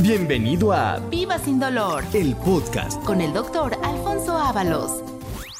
[0.00, 3.02] Bienvenido a Viva sin dolor el podcast.
[3.04, 5.02] con el doctor Alfonso Ábalos.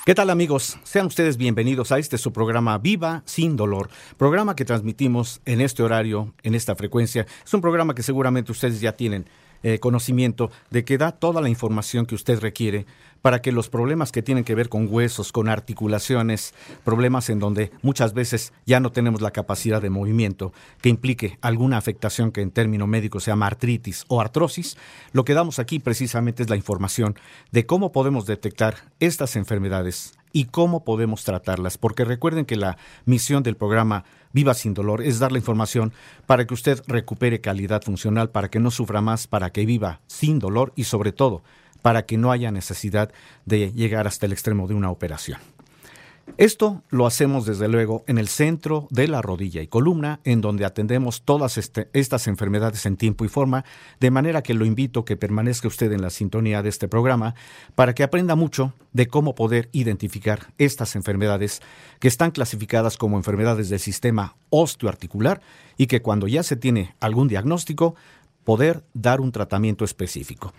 [0.04, 0.78] ¿Qué tal amigos?
[0.82, 5.84] Sean ustedes bienvenidos a este su programa Viva sin dolor, programa que transmitimos en este
[5.84, 7.26] horario, en esta frecuencia.
[7.44, 9.26] Es un programa que seguramente ustedes ya tienen
[9.62, 12.86] eh, conocimiento de que da toda la información que usted requiere
[13.22, 17.70] para que los problemas que tienen que ver con huesos, con articulaciones, problemas en donde
[17.80, 22.50] muchas veces ya no tenemos la capacidad de movimiento, que implique alguna afectación que en
[22.50, 24.76] término médico se llama artritis o artrosis,
[25.12, 27.14] lo que damos aquí precisamente es la información
[27.52, 33.42] de cómo podemos detectar estas enfermedades y cómo podemos tratarlas, porque recuerden que la misión
[33.42, 35.92] del programa Viva sin dolor es dar la información
[36.26, 40.38] para que usted recupere calidad funcional, para que no sufra más, para que viva sin
[40.38, 41.42] dolor y sobre todo
[41.82, 43.12] para que no haya necesidad
[43.44, 45.40] de llegar hasta el extremo de una operación.
[46.38, 50.64] Esto lo hacemos desde luego en el centro de la rodilla y columna, en donde
[50.64, 53.64] atendemos todas este, estas enfermedades en tiempo y forma,
[54.00, 57.34] de manera que lo invito a que permanezca usted en la sintonía de este programa
[57.74, 61.60] para que aprenda mucho de cómo poder identificar estas enfermedades
[62.00, 65.42] que están clasificadas como enfermedades del sistema osteoarticular
[65.76, 67.94] y que cuando ya se tiene algún diagnóstico,
[68.44, 70.52] poder dar un tratamiento específico.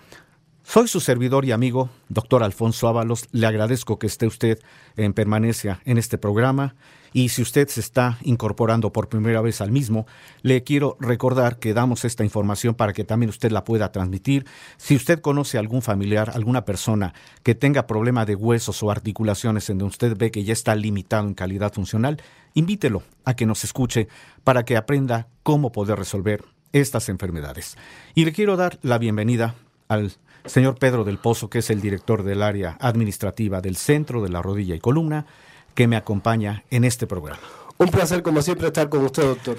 [0.73, 3.27] Soy su servidor y amigo, doctor Alfonso Ábalos.
[3.31, 4.57] Le agradezco que esté usted
[4.97, 6.73] en permanencia en este programa.
[7.13, 10.07] Y si usted se está incorporando por primera vez al mismo,
[10.41, 14.47] le quiero recordar que damos esta información para que también usted la pueda transmitir.
[14.77, 19.69] Si usted conoce a algún familiar, alguna persona que tenga problema de huesos o articulaciones
[19.69, 22.19] en donde usted ve que ya está limitado en calidad funcional,
[22.55, 24.07] invítelo a que nos escuche
[24.43, 27.77] para que aprenda cómo poder resolver estas enfermedades.
[28.15, 29.53] Y le quiero dar la bienvenida
[29.87, 30.13] al
[30.45, 34.41] señor Pedro del Pozo, que es el director del área administrativa del Centro de la
[34.41, 35.25] Rodilla y Columna,
[35.73, 37.41] que me acompaña en este programa.
[37.77, 39.57] Un placer, como siempre, estar con usted, doctor.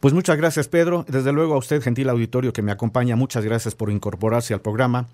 [0.00, 1.04] Pues muchas gracias, Pedro.
[1.08, 5.08] Desde luego a usted, gentil auditorio que me acompaña, muchas gracias por incorporarse al programa.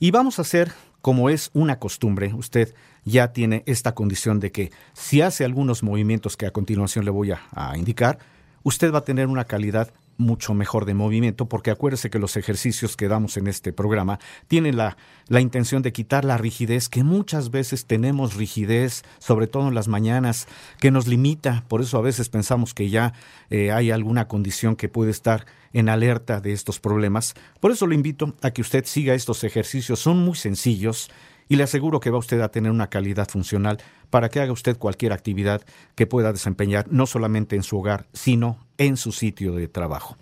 [0.00, 4.72] Y vamos a hacer, como es una costumbre, usted ya tiene esta condición de que
[4.94, 8.18] si hace algunos movimientos que a continuación le voy a, a indicar,
[8.62, 12.96] usted va a tener una calidad mucho mejor de movimiento, porque acuérdese que los ejercicios
[12.96, 14.18] que damos en este programa
[14.48, 14.96] tienen la,
[15.28, 19.88] la, intención de quitar la rigidez, que muchas veces tenemos rigidez, sobre todo en las
[19.88, 20.48] mañanas,
[20.80, 23.12] que nos limita, por eso a veces pensamos que ya
[23.50, 27.34] eh, hay alguna condición que puede estar en alerta de estos problemas.
[27.60, 31.10] Por eso le invito a que usted siga estos ejercicios, son muy sencillos
[31.48, 33.78] y le aseguro que va usted a tener una calidad funcional
[34.10, 35.62] para que haga usted cualquier actividad
[35.94, 40.16] que pueda desempeñar, no solamente en su hogar, sino en su sitio de trabajo.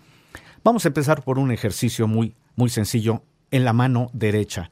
[0.63, 4.69] Vamos a empezar por un ejercicio muy, muy sencillo en la mano derecha.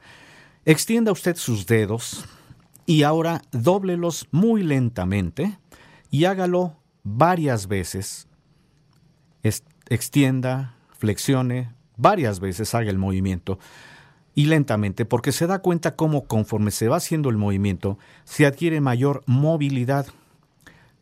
[0.64, 2.24] Extienda usted sus dedos
[2.86, 5.58] y ahora dóblelos muy lentamente
[6.10, 8.28] y hágalo varias veces.
[9.88, 13.58] Extienda, flexione, varias veces haga el movimiento
[14.34, 18.80] y lentamente, porque se da cuenta cómo conforme se va haciendo el movimiento, se adquiere
[18.80, 20.06] mayor movilidad.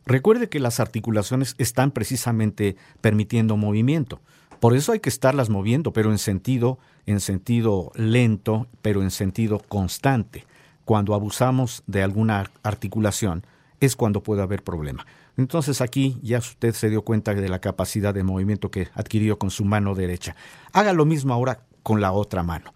[0.09, 4.19] Recuerde que las articulaciones están precisamente permitiendo movimiento.
[4.59, 9.59] Por eso hay que estarlas moviendo, pero en sentido, en sentido lento, pero en sentido
[9.59, 10.47] constante.
[10.83, 13.45] Cuando abusamos de alguna articulación,
[13.81, 15.05] es cuando puede haber problema.
[15.37, 19.51] Entonces aquí ya usted se dio cuenta de la capacidad de movimiento que adquirió con
[19.51, 20.35] su mano derecha.
[20.73, 22.73] Haga lo mismo ahora con la otra mano.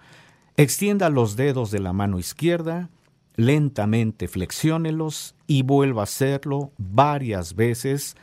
[0.55, 2.89] Extienda los dedos de la mano izquierda,
[3.35, 8.15] lentamente flexiónelos y vuelva a hacerlo varias veces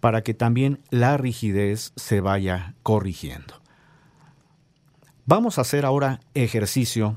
[0.00, 3.60] para que también la rigidez se vaya corrigiendo.
[5.26, 7.16] Vamos a hacer ahora ejercicio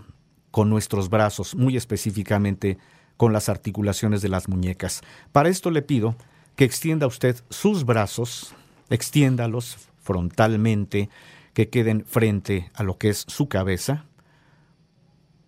[0.52, 2.78] con nuestros brazos, muy específicamente
[3.18, 5.02] con las articulaciones de las muñecas.
[5.32, 6.16] Para esto le pido
[6.56, 8.53] que extienda usted sus brazos,
[8.90, 11.09] extiéndalos frontalmente,
[11.53, 14.06] que queden frente a lo que es su cabeza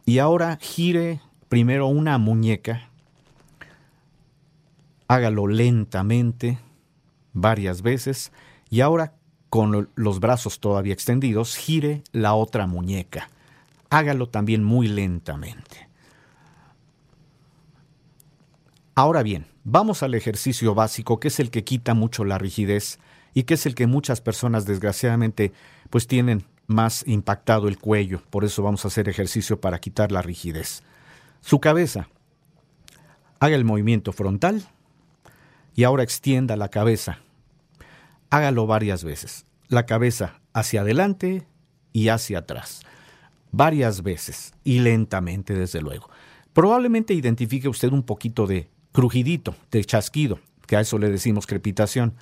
[0.05, 1.19] y ahora gire
[1.49, 2.89] primero una muñeca,
[5.07, 6.59] hágalo lentamente,
[7.33, 8.31] varias veces,
[8.69, 9.13] y ahora
[9.49, 13.29] con los brazos todavía extendidos, gire la otra muñeca.
[13.89, 15.87] Hágalo también muy lentamente.
[18.95, 22.99] Ahora bien, vamos al ejercicio básico, que es el que quita mucho la rigidez
[23.33, 25.53] y que es el que muchas personas desgraciadamente
[25.89, 30.21] pues tienen más impactado el cuello, por eso vamos a hacer ejercicio para quitar la
[30.21, 30.81] rigidez.
[31.45, 32.09] Su cabeza.
[33.39, 34.63] Haga el movimiento frontal
[35.75, 37.19] y ahora extienda la cabeza.
[38.31, 39.45] Hágalo varias veces.
[39.67, 41.45] La cabeza hacia adelante
[41.93, 42.81] y hacia atrás.
[43.51, 46.09] Varias veces y lentamente, desde luego.
[46.51, 52.15] Probablemente identifique usted un poquito de crujidito, de chasquido, que a eso le decimos crepitación.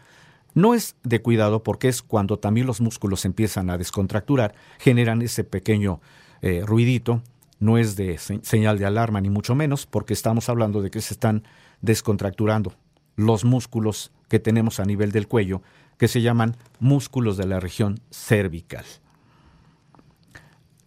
[0.53, 5.45] No es de cuidado porque es cuando también los músculos empiezan a descontracturar, generan ese
[5.45, 6.01] pequeño
[6.41, 7.23] eh, ruidito.
[7.63, 11.13] No es de señal de alarma ni mucho menos porque estamos hablando de que se
[11.13, 11.44] están
[11.80, 12.74] descontracturando
[13.15, 15.62] los músculos que tenemos a nivel del cuello,
[15.98, 18.83] que se llaman músculos de la región cervical.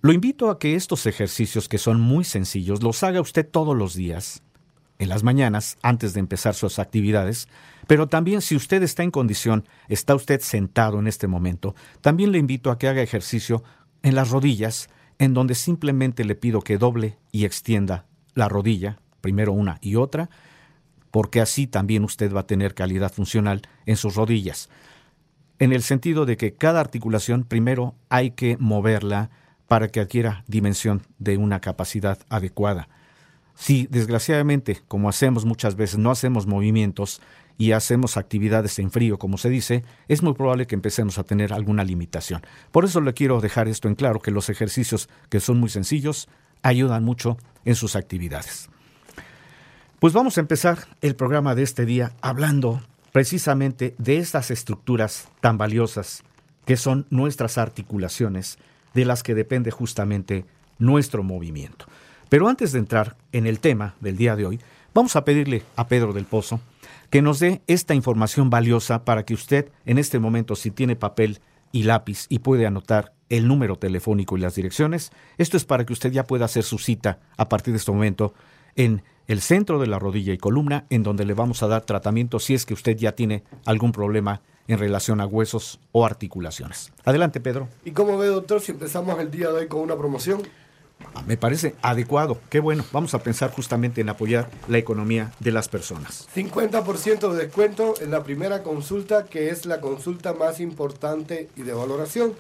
[0.03, 3.95] Lo invito a que estos ejercicios, que son muy sencillos, los haga usted todos los
[3.95, 4.43] días,
[4.99, 7.49] en las mañanas, antes de empezar sus actividades,
[7.87, 12.39] pero también si usted está en condición, está usted sentado en este momento, también le
[12.39, 13.65] invito a que haga ejercicio
[14.03, 19.53] en las rodillas, en donde simplemente le pido que doble y extienda la rodilla, primero
[19.53, 20.29] una y otra,
[21.11, 24.69] porque así también usted va a tener calidad funcional en sus rodillas.
[25.59, 29.31] En el sentido de que cada articulación primero hay que moverla
[29.67, 32.89] para que adquiera dimensión de una capacidad adecuada.
[33.55, 37.23] Si desgraciadamente, como hacemos muchas veces, no hacemos movimientos
[37.59, 41.53] y hacemos actividades en frío, como se dice, es muy probable que empecemos a tener
[41.53, 42.43] alguna limitación.
[42.71, 46.29] Por eso le quiero dejar esto en claro, que los ejercicios que son muy sencillos
[46.63, 48.69] ayudan mucho en sus actividades.
[49.99, 52.83] Pues vamos a empezar el programa de este día hablando
[53.13, 56.23] precisamente de estas estructuras tan valiosas
[56.67, 58.59] que son nuestras articulaciones,
[58.93, 60.45] de las que depende justamente
[60.79, 61.87] nuestro movimiento.
[62.29, 64.61] Pero antes de entrar en el tema del día de hoy,
[64.93, 66.61] vamos a pedirle a Pedro del Pozo
[67.11, 71.41] que nos dé esta información valiosa para que usted en este momento, si tiene papel
[71.73, 75.93] y lápiz y puede anotar el número telefónico y las direcciones, esto es para que
[75.93, 78.35] usted ya pueda hacer su cita a partir de este momento
[78.77, 82.39] en el centro de la rodilla y columna, en donde le vamos a dar tratamiento
[82.39, 86.93] si es que usted ya tiene algún problema en relación a huesos o articulaciones.
[87.05, 87.69] Adelante, Pedro.
[87.85, 90.43] ¿Y cómo ve, doctor, si empezamos el día de hoy con una promoción?
[91.27, 92.39] Me parece adecuado.
[92.51, 92.85] Qué bueno.
[92.93, 96.29] Vamos a pensar justamente en apoyar la economía de las personas.
[96.35, 101.73] 50% de descuento en la primera consulta, que es la consulta más importante y de
[101.73, 102.35] valoración.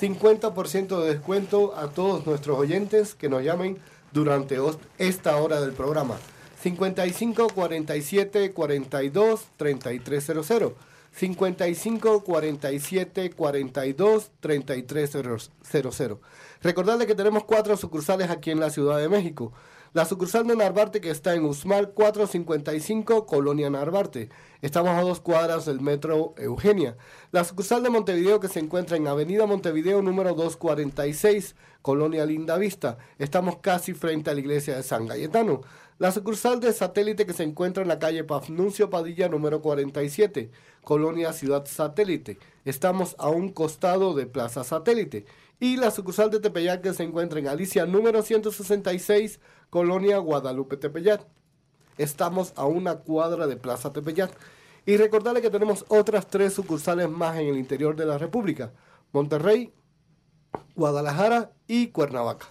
[0.00, 3.78] 50% de descuento a todos nuestros oyentes que nos llamen
[4.12, 4.58] durante
[4.98, 6.16] esta hora del programa.
[6.60, 10.72] 55 47 42 3300.
[11.14, 15.50] 55 47 42 3300.
[16.60, 19.52] Recordarle que tenemos cuatro sucursales aquí en la Ciudad de México.
[19.92, 24.28] La sucursal de Narvarte que está en Usmar 455, Colonia Narvarte.
[24.60, 26.96] Estamos a dos cuadras del metro Eugenia.
[27.30, 32.98] La sucursal de Montevideo que se encuentra en Avenida Montevideo número 246, Colonia Linda Vista.
[33.20, 35.60] Estamos casi frente a la iglesia de San Cayetano.
[35.96, 40.50] La sucursal de satélite que se encuentra en la calle Pafnuncio Padilla número 47,
[40.82, 42.36] Colonia Ciudad Satélite.
[42.64, 45.24] Estamos a un costado de Plaza Satélite.
[45.60, 49.38] Y la sucursal de Tepeyac que se encuentra en Alicia número 166,
[49.70, 51.24] Colonia Guadalupe Tepeyac.
[51.96, 54.36] Estamos a una cuadra de Plaza Tepeyac.
[54.86, 58.72] Y recordarle que tenemos otras tres sucursales más en el interior de la República.
[59.12, 59.72] Monterrey,
[60.74, 62.48] Guadalajara y Cuernavaca.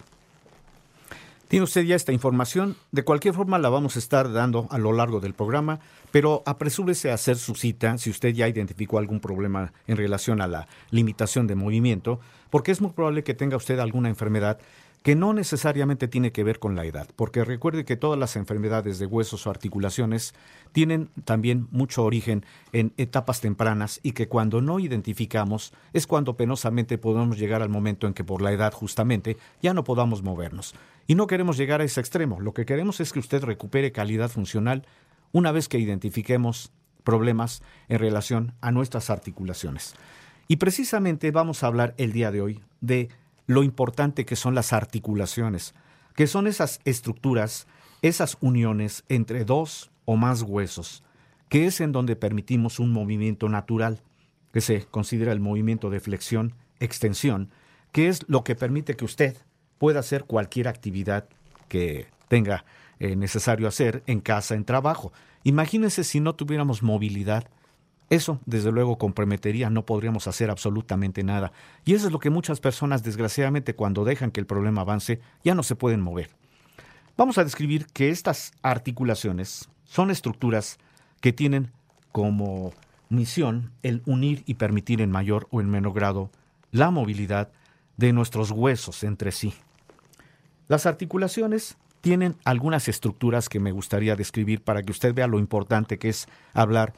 [1.48, 2.76] Tiene usted ya esta información.
[2.90, 5.78] De cualquier forma la vamos a estar dando a lo largo del programa,
[6.10, 10.46] pero apresúrese a hacer su cita si usted ya identificó algún problema en relación a
[10.46, 12.18] la limitación de movimiento,
[12.50, 14.58] porque es muy probable que tenga usted alguna enfermedad
[15.04, 18.98] que no necesariamente tiene que ver con la edad, porque recuerde que todas las enfermedades
[18.98, 20.34] de huesos o articulaciones
[20.72, 26.96] tienen también mucho origen en etapas tempranas y que cuando no identificamos es cuando penosamente
[26.96, 30.74] podemos llegar al momento en que por la edad justamente ya no podamos movernos.
[31.06, 34.30] Y no queremos llegar a ese extremo, lo que queremos es que usted recupere calidad
[34.30, 34.86] funcional
[35.32, 39.96] una vez que identifiquemos problemas en relación a nuestras articulaciones.
[40.48, 43.10] Y precisamente vamos a hablar el día de hoy de
[43.46, 45.74] lo importante que son las articulaciones,
[46.16, 47.66] que son esas estructuras,
[48.02, 51.02] esas uniones entre dos o más huesos,
[51.48, 54.00] que es en donde permitimos un movimiento natural,
[54.52, 57.50] que se considera el movimiento de flexión, extensión,
[57.92, 59.36] que es lo que permite que usted
[59.78, 61.28] pueda hacer cualquier actividad
[61.68, 62.64] que tenga
[62.98, 65.12] eh, necesario hacer en casa, en trabajo.
[65.42, 67.48] Imagínense si no tuviéramos movilidad,
[68.10, 71.52] eso, desde luego, comprometería, no podríamos hacer absolutamente nada.
[71.84, 75.54] Y eso es lo que muchas personas, desgraciadamente, cuando dejan que el problema avance, ya
[75.54, 76.30] no se pueden mover.
[77.16, 80.78] Vamos a describir que estas articulaciones son estructuras
[81.20, 81.70] que tienen
[82.12, 82.72] como
[83.08, 86.30] misión el unir y permitir en mayor o en menor grado
[86.72, 87.50] la movilidad
[87.96, 89.54] de nuestros huesos entre sí.
[90.66, 95.98] Las articulaciones tienen algunas estructuras que me gustaría describir para que usted vea lo importante
[95.98, 96.92] que es hablar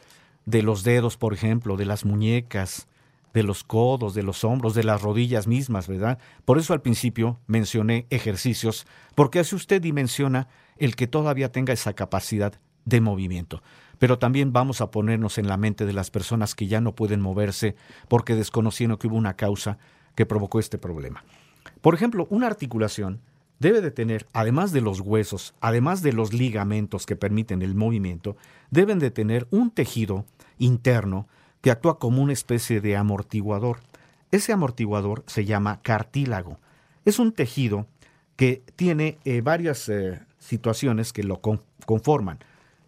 [0.47, 2.89] de los dedos, por ejemplo, de las muñecas,
[3.35, 6.19] de los codos, de los hombros, de las rodillas mismas, ¿verdad?
[6.47, 10.49] Por eso al principio mencioné ejercicios, porque así usted dimensiona
[10.79, 13.63] el que todavía tenga esa capacidad de movimiento.
[13.99, 17.21] Pero también vamos a ponernos en la mente de las personas que ya no pueden
[17.21, 17.77] moverse
[18.09, 19.77] porque desconocieron que hubo una causa
[20.15, 21.25] que provocó este problema.
[21.83, 23.21] Por ejemplo, una articulación
[23.59, 28.37] debe de tener, además de los huesos, además de los ligamentos que permiten el movimiento,
[28.71, 30.25] deben de tener un tejido
[30.59, 31.27] interno
[31.61, 33.81] que actúa como una especie de amortiguador.
[34.31, 36.59] Ese amortiguador se llama cartílago.
[37.05, 37.87] Es un tejido
[38.37, 41.41] que tiene eh, varias eh, situaciones que lo
[41.87, 42.39] conforman.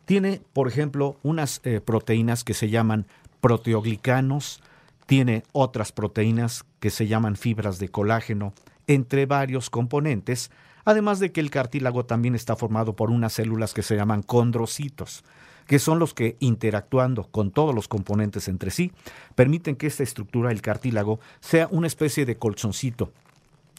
[0.04, 3.06] Tiene, por ejemplo, unas eh, proteínas que se llaman
[3.40, 4.60] proteoglicanos,
[5.06, 8.52] tiene otras proteínas que se llaman fibras de colágeno,
[8.86, 10.50] entre varios componentes,
[10.88, 15.22] además de que el cartílago también está formado por unas células que se llaman condrocitos,
[15.66, 18.90] que son los que, interactuando con todos los componentes entre sí,
[19.34, 23.12] permiten que esta estructura del cartílago sea una especie de colchoncito.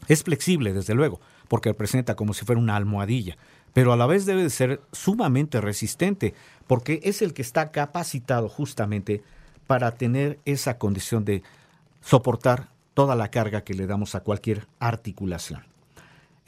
[0.07, 3.37] Es flexible, desde luego, porque presenta como si fuera una almohadilla,
[3.73, 6.35] pero a la vez debe de ser sumamente resistente,
[6.67, 9.23] porque es el que está capacitado justamente
[9.65, 11.41] para tener esa condición de
[12.01, 15.63] soportar toda la carga que le damos a cualquier articulación.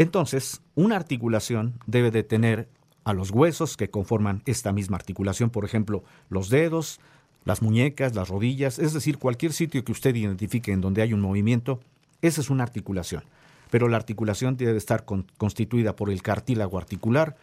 [0.02, 2.68] Entonces, una articulación debe de tener
[3.04, 7.00] a los huesos que conforman esta misma articulación, por ejemplo, los dedos,
[7.46, 11.22] las muñecas, las rodillas, es decir, cualquier sitio que usted identifique en donde hay un
[11.22, 11.82] movimiento,
[12.24, 13.24] esa es una articulación.
[13.70, 15.06] Pero la articulación debe estar
[15.38, 17.38] constituida por el cartílago articular,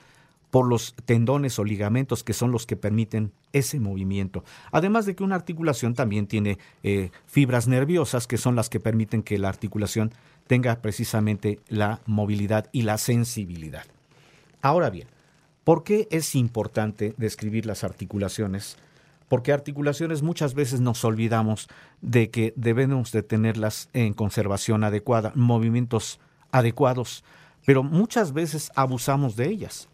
[0.50, 4.44] por los tendones o ligamentos que son los que permiten ese movimiento.
[4.72, 9.22] Además de que una articulación también tiene eh, fibras nerviosas que son las que permiten
[9.22, 10.12] que la articulación
[10.46, 13.84] tenga precisamente la movilidad y la sensibilidad.
[14.62, 15.08] Ahora bien,
[15.64, 18.76] ¿por qué es importante describir las articulaciones?
[19.28, 21.68] Porque articulaciones muchas veces nos olvidamos
[22.00, 26.18] de que debemos de tenerlas en conservación adecuada, movimientos
[26.50, 27.24] adecuados,
[27.66, 29.88] pero muchas veces abusamos de ellas.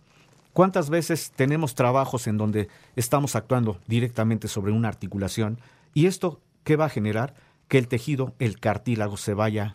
[0.54, 5.58] ¿Cuántas veces tenemos trabajos en donde estamos actuando directamente sobre una articulación
[5.94, 7.34] y esto qué va a generar?
[7.66, 9.74] Que el tejido, el cartílago se vaya,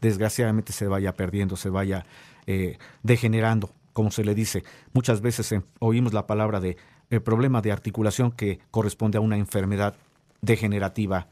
[0.00, 2.04] desgraciadamente se vaya perdiendo, se vaya
[2.48, 4.64] eh, degenerando, como se le dice.
[4.92, 6.76] Muchas veces eh, oímos la palabra de
[7.10, 9.94] eh, problema de articulación que corresponde a una enfermedad
[10.40, 11.28] degenerativa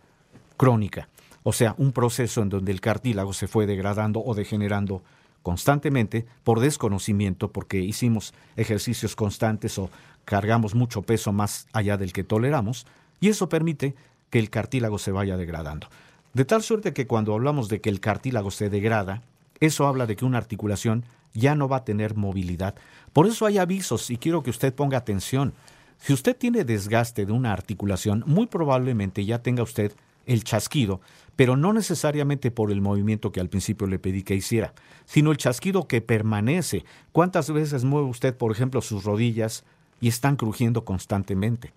[0.57, 1.09] crónica,
[1.43, 5.03] o sea, un proceso en donde el cartílago se fue degradando o degenerando
[5.47, 9.91] constantemente por desconocimiento, porque hicimos ejercicios constantes o
[10.25, 12.85] cargamos mucho peso más allá del que toleramos,
[13.21, 13.95] y eso permite
[14.31, 15.87] que el cartílago se vaya degradando.
[16.35, 19.23] De tal suerte que cuando hablamos de que el cartílago se degrada,
[19.61, 22.75] eso habla de que una articulación ya no va a tener movilidad.
[23.13, 25.55] Por eso hay avisos y quiero que usted ponga atención.
[25.99, 29.93] Si usted tiene desgaste de una articulación, muy probablemente ya tenga usted
[30.27, 31.01] el chasquido,
[31.37, 34.75] pero no necesariamente por el movimiento que al principio le pedí que hiciera,
[35.05, 36.85] sino el chasquido que permanece.
[37.13, 39.65] ¿Cuántas veces mueve usted, por ejemplo, sus rodillas
[40.01, 41.73] y están crujiendo constantemente?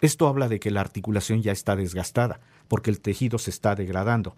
[0.00, 4.36] Esto habla de que la articulación ya está desgastada, porque el tejido se está degradando.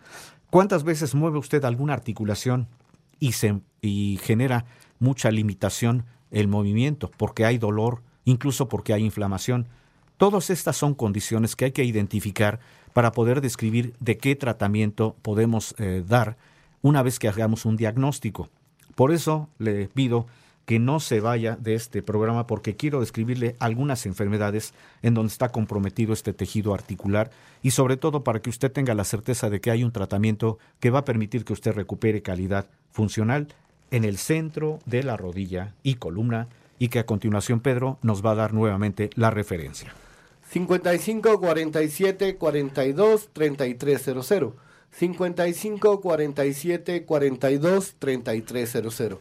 [0.51, 2.69] ¿Cuántas veces mueve usted alguna articulación
[3.19, 4.65] y, se, y genera
[4.99, 9.69] mucha limitación el movimiento, porque hay dolor, incluso porque hay inflamación?
[10.25, 12.59] Todas estas son condiciones que hay que identificar
[12.95, 16.39] para poder describir de qué tratamiento podemos eh, dar
[16.81, 18.49] una vez que hagamos un diagnóstico.
[18.95, 20.27] Por eso le pido
[20.65, 25.51] que no se vaya de este programa porque quiero describirle algunas enfermedades en donde está
[25.51, 27.31] comprometido este tejido articular
[27.63, 30.89] y sobre todo para que usted tenga la certeza de que hay un tratamiento que
[30.89, 33.49] va a permitir que usted recupere calidad funcional
[33.91, 38.31] en el centro de la rodilla y columna y que a continuación Pedro nos va
[38.31, 39.93] a dar nuevamente la referencia.
[40.55, 44.53] 55 47 42 3300.
[44.93, 49.19] 55 47 42 3300.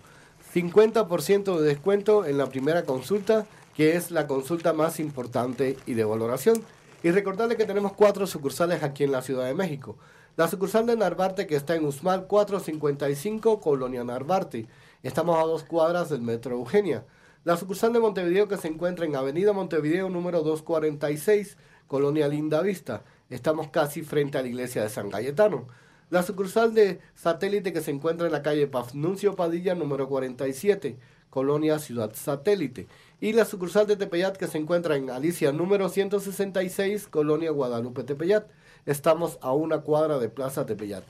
[0.53, 6.03] 50% de descuento en la primera consulta, que es la consulta más importante y de
[6.03, 6.63] valoración.
[7.01, 9.97] Y recordarle que tenemos cuatro sucursales aquí en la Ciudad de México.
[10.35, 14.67] La sucursal de Narvarte, que está en Usmal 455, Colonia Narvarte.
[15.01, 17.05] Estamos a dos cuadras del Metro Eugenia.
[17.45, 21.57] La sucursal de Montevideo que se encuentra en Avenida Montevideo número 246,
[21.87, 23.03] Colonia Linda Vista.
[23.29, 25.67] Estamos casi frente a la iglesia de San Cayetano.
[26.09, 30.97] La sucursal de satélite que se encuentra en la calle Pafnuncio Padilla número 47,
[31.29, 32.87] Colonia Ciudad Satélite.
[33.19, 38.47] Y la sucursal de Tepeyat que se encuentra en Alicia número 166, Colonia Guadalupe Tepeyat.
[38.85, 41.03] Estamos a una cuadra de Plaza Tepeyat.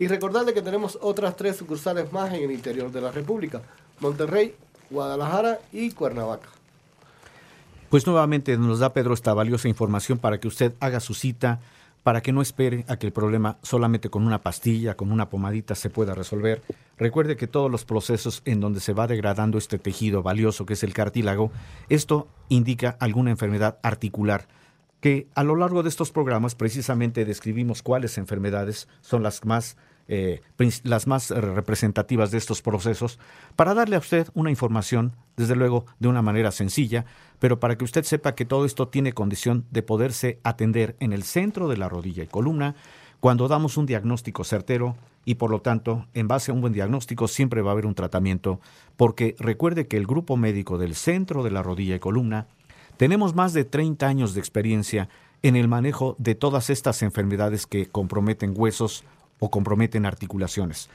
[0.00, 3.62] Y recordarle que tenemos otras tres sucursales más en el interior de la República.
[4.00, 4.54] Monterrey,
[4.90, 6.48] Guadalajara y Cuernavaca.
[7.88, 11.60] Pues nuevamente nos da Pedro esta valiosa información para que usted haga su cita,
[12.02, 15.74] para que no espere a que el problema solamente con una pastilla, con una pomadita
[15.74, 16.62] se pueda resolver.
[16.98, 20.82] Recuerde que todos los procesos en donde se va degradando este tejido valioso que es
[20.82, 21.50] el cartílago,
[21.88, 24.46] esto indica alguna enfermedad articular
[25.00, 29.76] que a lo largo de estos programas precisamente describimos cuáles enfermedades son las más
[30.08, 30.40] eh,
[30.84, 33.18] las más representativas de estos procesos,
[33.56, 37.04] para darle a usted una información, desde luego, de una manera sencilla,
[37.38, 41.22] pero para que usted sepa que todo esto tiene condición de poderse atender en el
[41.22, 42.74] centro de la rodilla y columna
[43.20, 47.26] cuando damos un diagnóstico certero y por lo tanto, en base a un buen diagnóstico
[47.26, 48.60] siempre va a haber un tratamiento,
[48.96, 52.46] porque recuerde que el grupo médico del centro de la rodilla y columna
[52.96, 55.08] tenemos más de 30 años de experiencia
[55.42, 59.04] en el manejo de todas estas enfermedades que comprometen huesos,
[59.38, 60.88] o comprometen articulaciones.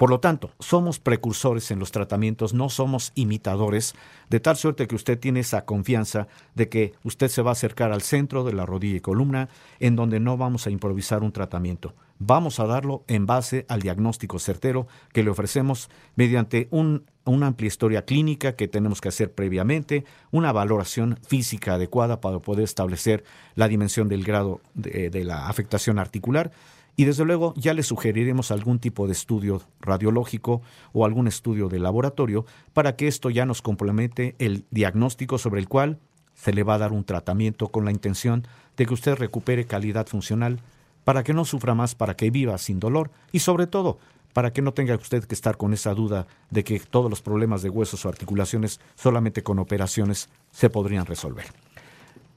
[0.00, 3.94] Por lo tanto, somos precursores en los tratamientos, no somos imitadores,
[4.30, 7.92] de tal suerte que usted tiene esa confianza de que usted se va a acercar
[7.92, 11.92] al centro de la rodilla y columna, en donde no vamos a improvisar un tratamiento.
[12.18, 18.06] Vamos a darlo en base al diagnóstico certero que le ofrecemos mediante una amplia historia
[18.06, 23.22] clínica que tenemos que hacer previamente, una valoración física adecuada para poder establecer
[23.54, 26.52] la dimensión del grado de la afectación articular
[26.96, 31.78] y desde luego ya le sugeriremos algún tipo de estudio radiológico o algún estudio de
[31.78, 35.98] laboratorio para que esto ya nos complemente el diagnóstico sobre el cual
[36.34, 40.06] se le va a dar un tratamiento con la intención de que usted recupere calidad
[40.06, 40.60] funcional
[41.04, 43.98] para que no sufra más, para que viva sin dolor y sobre todo
[44.32, 47.62] para que no tenga usted que estar con esa duda de que todos los problemas
[47.62, 51.46] de huesos o articulaciones solamente con operaciones se podrían resolver.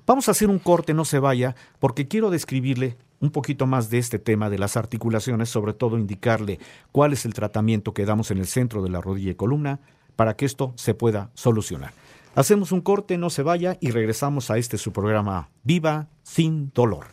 [0.05, 3.99] Vamos a hacer un corte, no se vaya, porque quiero describirle un poquito más de
[3.99, 6.59] este tema de las articulaciones, sobre todo indicarle
[6.91, 9.79] cuál es el tratamiento que damos en el centro de la rodilla y columna
[10.17, 11.93] para que esto se pueda solucionar.
[12.35, 17.05] Hacemos un corte, no se vaya y regresamos a este su programa Viva sin dolor.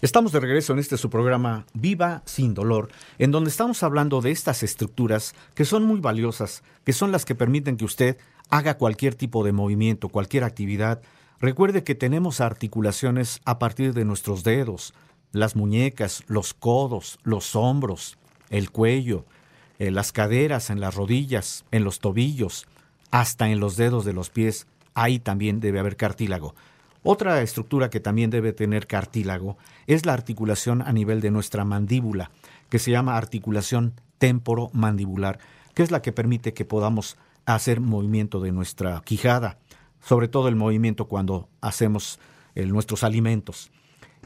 [0.00, 4.30] Estamos de regreso en este su programa Viva sin dolor, en donde estamos hablando de
[4.30, 8.16] estas estructuras que son muy valiosas, que son las que permiten que usted
[8.48, 11.02] haga cualquier tipo de movimiento, cualquier actividad.
[11.40, 14.94] Recuerde que tenemos articulaciones a partir de nuestros dedos,
[15.32, 18.18] las muñecas, los codos, los hombros,
[18.50, 19.24] el cuello,
[19.78, 22.66] eh, las caderas, en las rodillas, en los tobillos,
[23.10, 26.54] hasta en los dedos de los pies, ahí también debe haber cartílago.
[27.02, 32.30] Otra estructura que también debe tener cartílago es la articulación a nivel de nuestra mandíbula,
[32.68, 35.38] que se llama articulación temporomandibular,
[35.74, 39.58] que es la que permite que podamos hacer movimiento de nuestra quijada,
[40.00, 42.18] sobre todo el movimiento cuando hacemos
[42.54, 43.70] eh, nuestros alimentos.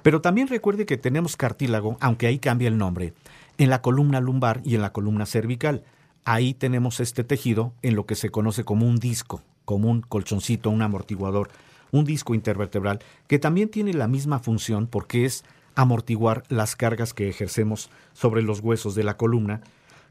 [0.03, 3.15] Pero también recuerde que tenemos cartílago, aunque ahí cambia el nombre,
[3.59, 5.85] en la columna lumbar y en la columna cervical.
[6.25, 10.71] Ahí tenemos este tejido en lo que se conoce como un disco, como un colchoncito,
[10.71, 11.51] un amortiguador,
[11.91, 17.29] un disco intervertebral, que también tiene la misma función porque es amortiguar las cargas que
[17.29, 19.61] ejercemos sobre los huesos de la columna,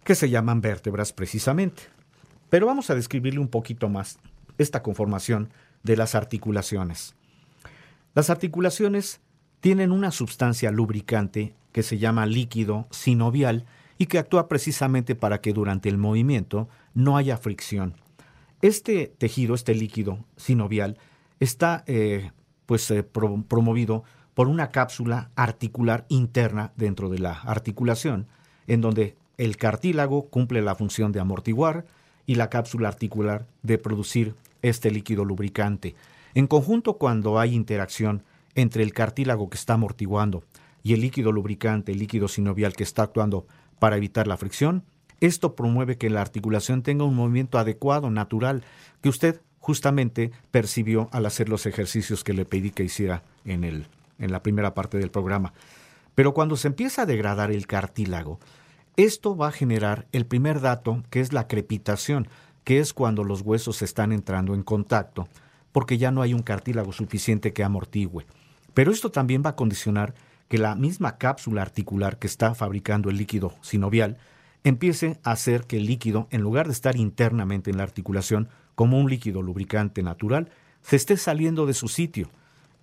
[0.04, 1.84] que se llaman vértebras precisamente.
[2.50, 4.20] Pero vamos a describirle un poquito más
[4.58, 5.50] esta conformación
[5.84, 7.16] de las articulaciones.
[8.14, 9.22] Las articulaciones
[9.62, 13.66] tienen una sustancia lubricante que se llama líquido sinovial
[13.98, 17.94] y que actúa precisamente para que durante el movimiento no haya fricción.
[18.62, 20.98] Este tejido, este líquido sinovial,
[21.40, 22.32] está eh,
[22.66, 28.28] pues, eh, promovido por una cápsula articular interna dentro de la articulación,
[28.68, 31.86] en donde el cartílago cumple la función de amortiguar
[32.26, 35.96] y la cápsula articular de producir este líquido lubricante.
[36.34, 38.24] En conjunto, cuando hay interacción
[38.56, 40.44] entre el cartílago que está amortiguando
[40.84, 43.46] y el líquido lubricante, el líquido sinovial que está actuando
[43.80, 44.84] para evitar la fricción,
[45.20, 48.64] esto promueve que la articulación tenga un movimiento adecuado, natural,
[49.02, 53.88] que usted justamente percibió al hacer los ejercicios que le pedí que hiciera en, el,
[54.18, 55.54] en la primera parte del programa.
[56.16, 58.40] Pero cuando se empieza a degradar el cartílago,
[58.98, 62.28] esto va a generar el primer dato, que es la crepitación,
[62.64, 65.28] que es cuando los huesos están entrando en contacto,
[65.72, 68.26] porque ya no hay un cartílago suficiente que amortigüe.
[68.74, 70.14] Pero esto también va a condicionar
[70.48, 74.18] que la misma cápsula articular que está fabricando el líquido sinovial
[74.64, 79.00] empiece a hacer que el líquido, en lugar de estar internamente en la articulación como
[79.00, 80.50] un líquido lubricante natural,
[80.82, 82.30] se esté saliendo de su sitio.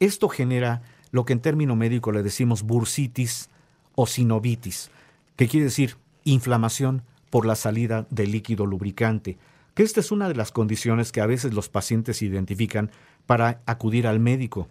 [0.01, 3.51] Esto genera lo que en término médico le decimos bursitis
[3.95, 4.91] o sinovitis,
[5.37, 9.39] que quiere decir inflamación por la salida del líquido lubricante,
[9.75, 12.91] que esta es una de las condiciones que a veces los pacientes identifican
[13.27, 14.69] para acudir al médico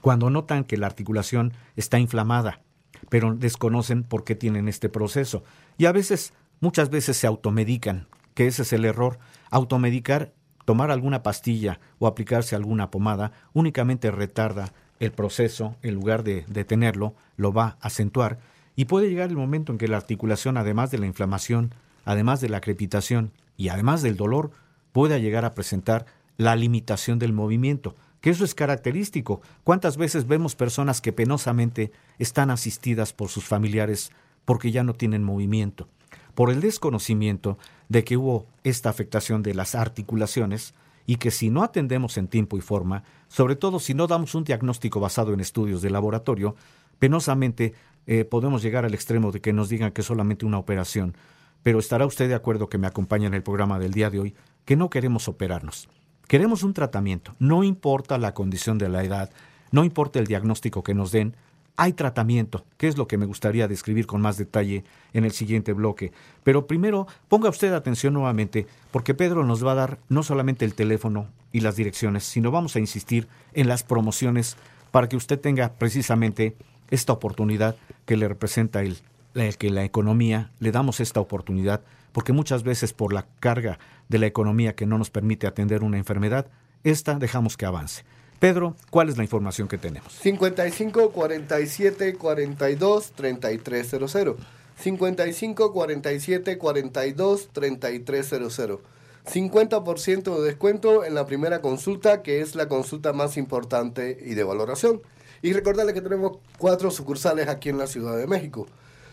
[0.00, 2.60] cuando notan que la articulación está inflamada,
[3.08, 5.44] pero desconocen por qué tienen este proceso.
[5.78, 9.18] Y a veces, muchas veces se automedican, que ese es el error.
[9.50, 10.32] Automedicar,
[10.64, 17.14] tomar alguna pastilla o aplicarse alguna pomada únicamente retarda el proceso, en lugar de detenerlo,
[17.36, 18.38] lo va a acentuar
[18.80, 21.74] y puede llegar el momento en que la articulación, además de la inflamación,
[22.06, 24.52] además de la crepitación y además del dolor,
[24.92, 26.06] pueda llegar a presentar
[26.38, 29.40] la limitación del movimiento, que eso es característico.
[29.64, 34.10] ¿Cuántas veces vemos personas que penosamente están asistidas por sus familiares
[34.44, 35.88] porque ya no tienen movimiento?
[36.34, 40.74] Por el desconocimiento de que hubo esta afectación de las articulaciones
[41.06, 44.44] y que si no atendemos en tiempo y forma, sobre todo si no damos un
[44.44, 46.54] diagnóstico basado en estudios de laboratorio,
[46.98, 47.74] penosamente
[48.06, 51.16] eh, podemos llegar al extremo de que nos digan que es solamente una operación.
[51.62, 54.34] Pero estará usted de acuerdo que me acompaña en el programa del día de hoy,
[54.64, 55.88] que no queremos operarnos.
[56.30, 59.30] Queremos un tratamiento, no importa la condición de la edad,
[59.72, 61.34] no importa el diagnóstico que nos den,
[61.74, 65.72] hay tratamiento, que es lo que me gustaría describir con más detalle en el siguiente
[65.72, 66.12] bloque.
[66.44, 70.74] Pero primero, ponga usted atención nuevamente, porque Pedro nos va a dar no solamente el
[70.74, 74.56] teléfono y las direcciones, sino vamos a insistir en las promociones
[74.92, 76.54] para que usted tenga precisamente
[76.92, 77.74] esta oportunidad
[78.06, 78.98] que le representa el,
[79.34, 84.18] el que la economía, le damos esta oportunidad porque muchas veces por la carga de
[84.18, 86.46] la economía que no nos permite atender una enfermedad,
[86.84, 88.04] esta dejamos que avance.
[88.38, 90.12] Pedro, ¿cuál es la información que tenemos?
[90.14, 94.36] 55 47 42 3300.
[94.78, 98.80] 55 47 42 3300.
[99.26, 104.42] 50% de descuento en la primera consulta, que es la consulta más importante y de
[104.42, 105.02] valoración.
[105.42, 108.66] Y recordarle que tenemos cuatro sucursales aquí en la Ciudad de México.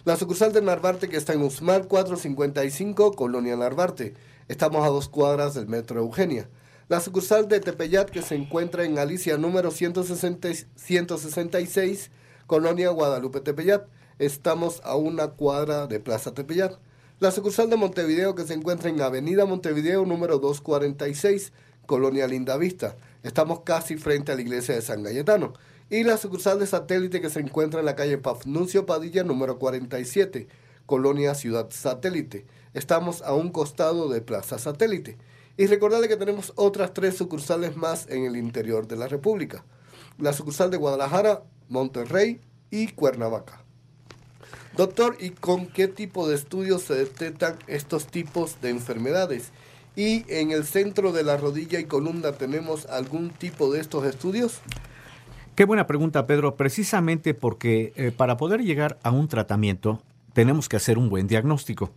[0.08, 4.14] La sucursal de Narvarte que está en Usmar 455, Colonia Narvarte.
[4.48, 6.50] Estamos a dos cuadras del Metro Eugenia.
[6.88, 12.10] La sucursal de Tepeyat que se encuentra en Alicia número 160, 166,
[12.46, 13.86] Colonia Guadalupe Tepeyat.
[14.18, 16.80] Estamos a una cuadra de Plaza Tepeyat.
[17.20, 21.52] La sucursal de Montevideo que se encuentra en Avenida Montevideo número 246,
[21.86, 22.96] Colonia Lindavista.
[23.24, 25.52] Estamos casi frente a la iglesia de San Galletano
[25.90, 30.48] y la sucursal de satélite que se encuentra en la calle Pafnuncio Padilla número 47,
[30.86, 32.46] Colonia Ciudad Satélite.
[32.74, 35.18] Estamos a un costado de Plaza Satélite.
[35.56, 39.64] Y recordarle que tenemos otras tres sucursales más en el interior de la República.
[40.20, 43.64] La sucursal de Guadalajara, Monterrey y Cuernavaca.
[44.76, 49.52] Doctor, ¿y con qué tipo de estudios se detectan estos tipos de enfermedades?
[49.96, 54.60] ¿Y en el centro de la rodilla y columna tenemos algún tipo de estos estudios?
[55.58, 56.56] Qué buena pregunta, Pedro.
[56.56, 61.90] Precisamente porque eh, para poder llegar a un tratamiento tenemos que hacer un buen diagnóstico.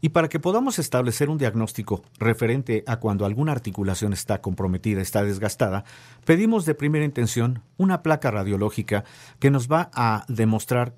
[0.00, 5.24] Y para que podamos establecer un diagnóstico referente a cuando alguna articulación está comprometida, está
[5.24, 5.82] desgastada,
[6.24, 9.02] pedimos de primera intención una placa radiológica
[9.40, 10.94] que nos va a demostrar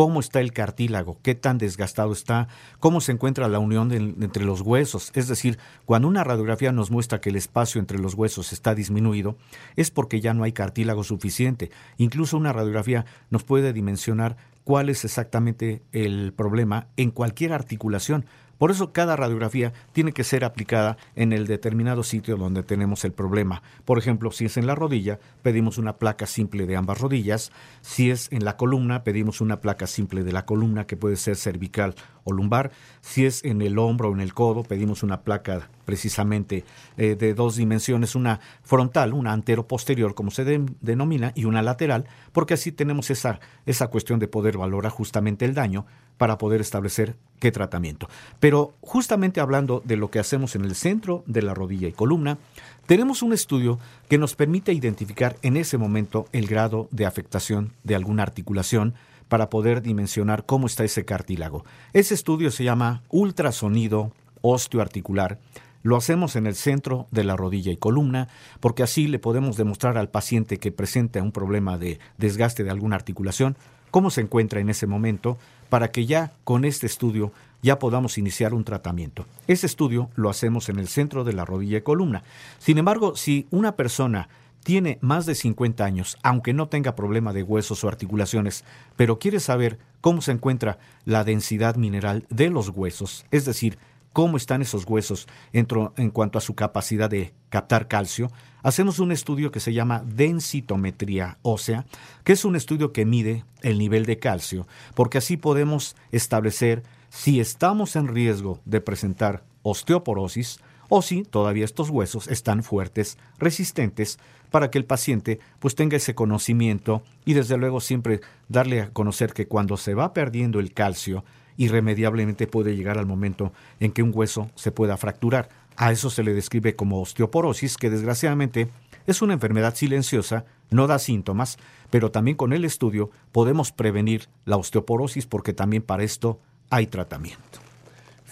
[0.00, 4.62] cómo está el cartílago, qué tan desgastado está, cómo se encuentra la unión entre los
[4.62, 5.12] huesos.
[5.14, 9.36] Es decir, cuando una radiografía nos muestra que el espacio entre los huesos está disminuido,
[9.76, 11.70] es porque ya no hay cartílago suficiente.
[11.98, 18.24] Incluso una radiografía nos puede dimensionar cuál es exactamente el problema en cualquier articulación.
[18.60, 23.12] Por eso cada radiografía tiene que ser aplicada en el determinado sitio donde tenemos el
[23.12, 23.62] problema.
[23.86, 27.52] Por ejemplo, si es en la rodilla, pedimos una placa simple de ambas rodillas.
[27.80, 31.36] Si es en la columna, pedimos una placa simple de la columna que puede ser
[31.36, 31.94] cervical
[32.24, 32.70] o lumbar.
[33.00, 36.62] Si es en el hombro o en el codo, pedimos una placa precisamente
[36.96, 40.44] eh, de dos dimensiones, una frontal, una antero-posterior, como se
[40.80, 45.52] denomina, y una lateral, porque así tenemos esa, esa cuestión de poder valorar justamente el
[45.52, 48.08] daño para poder establecer qué tratamiento.
[48.38, 52.38] Pero justamente hablando de lo que hacemos en el centro de la rodilla y columna,
[52.86, 57.96] tenemos un estudio que nos permite identificar en ese momento el grado de afectación de
[57.96, 58.94] alguna articulación
[59.26, 61.64] para poder dimensionar cómo está ese cartílago.
[61.92, 65.38] Ese estudio se llama ultrasonido osteoarticular.
[65.82, 68.28] Lo hacemos en el centro de la rodilla y columna
[68.60, 72.96] porque así le podemos demostrar al paciente que presenta un problema de desgaste de alguna
[72.96, 73.56] articulación
[73.90, 75.38] cómo se encuentra en ese momento
[75.68, 79.26] para que ya con este estudio ya podamos iniciar un tratamiento.
[79.46, 82.22] Ese estudio lo hacemos en el centro de la rodilla y columna.
[82.58, 84.28] Sin embargo, si una persona
[84.64, 88.64] tiene más de 50 años, aunque no tenga problema de huesos o articulaciones,
[88.96, 93.78] pero quiere saber cómo se encuentra la densidad mineral de los huesos, es decir,
[94.12, 98.30] cómo están esos huesos en, cuanto a su capacidad de captar calcio,
[98.62, 101.86] hacemos un estudio que se llama densitometría ósea,
[102.24, 107.40] que es un estudio que mide el nivel de calcio, porque así podemos establecer si
[107.40, 114.18] estamos en riesgo de presentar osteoporosis o si todavía estos huesos están fuertes, resistentes,
[114.50, 119.32] para que el paciente pues tenga ese conocimiento y desde luego siempre darle a conocer
[119.32, 121.24] que cuando se va perdiendo el calcio,
[121.60, 125.50] irremediablemente puede llegar al momento en que un hueso se pueda fracturar.
[125.76, 128.68] A eso se le describe como osteoporosis, que desgraciadamente
[129.06, 131.58] es una enfermedad silenciosa, no da síntomas,
[131.90, 137.58] pero también con el estudio podemos prevenir la osteoporosis porque también para esto hay tratamiento.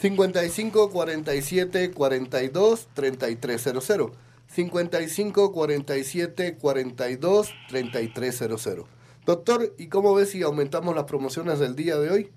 [0.00, 4.10] 55 47 42 3300.
[4.46, 8.86] 55 47 42 3300.
[9.26, 12.30] Doctor, ¿y cómo ves si aumentamos las promociones del día de hoy?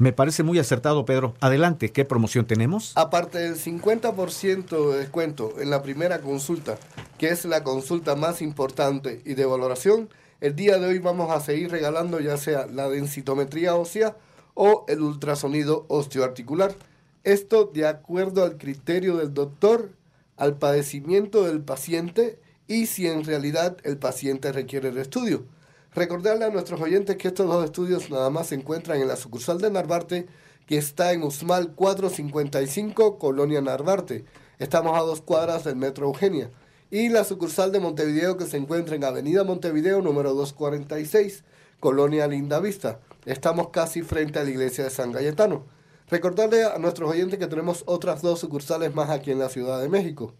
[0.00, 1.34] Me parece muy acertado, Pedro.
[1.40, 2.94] Adelante, ¿qué promoción tenemos?
[2.96, 6.78] Aparte del 50% de descuento en la primera consulta,
[7.18, 10.08] que es la consulta más importante y de valoración,
[10.40, 14.16] el día de hoy vamos a seguir regalando ya sea la densitometría ósea
[14.54, 16.74] o el ultrasonido osteoarticular.
[17.22, 19.90] Esto de acuerdo al criterio del doctor,
[20.38, 25.44] al padecimiento del paciente y si en realidad el paciente requiere el estudio.
[25.92, 29.58] Recordarle a nuestros oyentes que estos dos estudios nada más se encuentran en la sucursal
[29.58, 30.28] de Narvarte,
[30.66, 34.24] que está en Usmal 455, Colonia Narvarte.
[34.60, 36.52] Estamos a dos cuadras del Metro Eugenia.
[36.92, 41.42] Y la sucursal de Montevideo, que se encuentra en Avenida Montevideo, número 246,
[41.80, 43.00] Colonia Linda Vista.
[43.26, 45.66] Estamos casi frente a la iglesia de San Galletano.
[46.08, 49.88] Recordarle a nuestros oyentes que tenemos otras dos sucursales más aquí en la Ciudad de
[49.88, 50.34] México.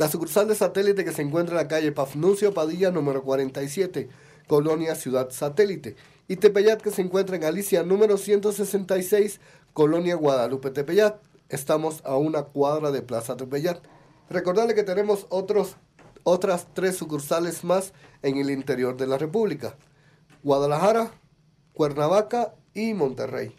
[0.00, 4.08] La sucursal de satélite que se encuentra en la calle Pafnuncio Padilla número 47,
[4.46, 5.94] Colonia Ciudad Satélite.
[6.26, 9.40] Y Tepeyat que se encuentra en Alicia número 166,
[9.74, 11.20] Colonia Guadalupe Tepeyat.
[11.50, 13.82] Estamos a una cuadra de Plaza Tepeyat.
[14.30, 15.76] Recordarle que tenemos otros,
[16.24, 19.76] otras tres sucursales más en el interior de la República.
[20.42, 21.10] Guadalajara,
[21.74, 23.54] Cuernavaca y Monterrey.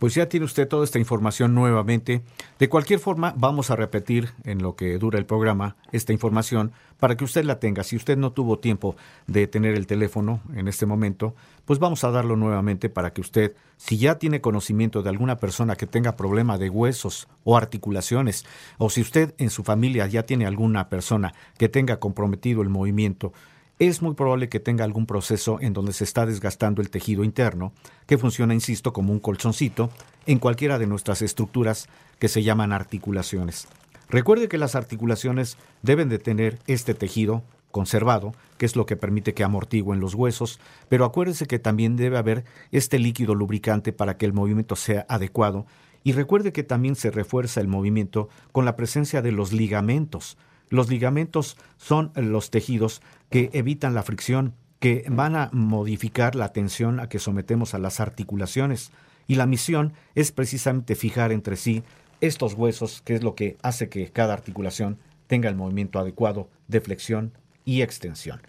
[0.00, 2.22] Pues ya tiene usted toda esta información nuevamente.
[2.58, 7.16] De cualquier forma, vamos a repetir en lo que dura el programa esta información para
[7.16, 7.84] que usted la tenga.
[7.84, 8.96] Si usted no tuvo tiempo
[9.28, 13.54] de tener el teléfono en este momento, pues vamos a darlo nuevamente para que usted,
[13.76, 18.44] si ya tiene conocimiento de alguna persona que tenga problema de huesos o articulaciones,
[18.78, 23.32] o si usted en su familia ya tiene alguna persona que tenga comprometido el movimiento,
[23.78, 27.72] es muy probable que tenga algún proceso en donde se está desgastando el tejido interno,
[28.06, 29.90] que funciona, insisto, como un colchoncito
[30.26, 31.88] en cualquiera de nuestras estructuras
[32.18, 33.68] que se llaman articulaciones.
[34.08, 39.34] Recuerde que las articulaciones deben de tener este tejido conservado, que es lo que permite
[39.34, 44.26] que amortiguen los huesos, pero acuérdese que también debe haber este líquido lubricante para que
[44.26, 45.66] el movimiento sea adecuado
[46.02, 50.38] y recuerde que también se refuerza el movimiento con la presencia de los ligamentos.
[50.70, 57.00] Los ligamentos son los tejidos que evitan la fricción, que van a modificar la tensión
[57.00, 58.92] a que sometemos a las articulaciones.
[59.26, 61.82] Y la misión es precisamente fijar entre sí
[62.20, 66.80] estos huesos, que es lo que hace que cada articulación tenga el movimiento adecuado de
[66.80, 67.32] flexión
[67.64, 68.40] y extensión.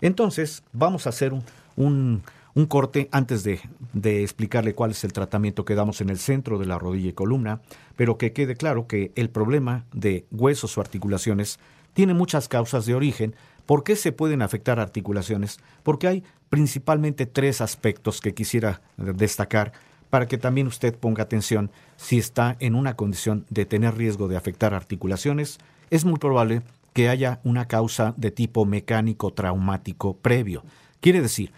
[0.00, 1.32] Entonces, vamos a hacer
[1.76, 2.22] un,
[2.64, 3.60] corte antes de,
[3.92, 7.12] de, explicarle cuál es el tratamiento que damos en el centro de la rodilla y
[7.12, 7.60] columna,
[7.96, 11.58] pero que quede claro que el problema de huesos o articulaciones
[11.92, 13.34] tiene muchas causas de origen,
[13.66, 15.58] ¿Por qué se pueden afectar articulaciones?
[15.82, 19.72] Porque hay principalmente tres aspectos que quisiera destacar
[20.08, 24.36] para que también usted ponga atención si está en una condición de tener riesgo de
[24.36, 25.58] afectar articulaciones.
[25.90, 30.64] Es muy probable que haya una causa de tipo mecánico traumático previo.
[31.00, 31.52] Quiere decir,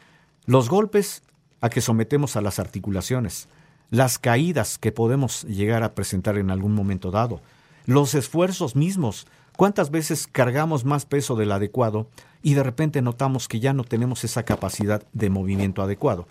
[0.49, 1.23] los golpes
[1.61, 3.49] a que sometemos a las articulaciones,
[3.91, 7.41] las caídas que podemos llegar a presentar en algún momento dado,
[7.87, 9.27] los esfuerzos mismos
[9.59, 12.07] ¿Cuántas veces cargamos más peso del adecuado
[12.45, 16.29] y de repente notamos que ya no tenemos esa capacidad de movimiento adecuado?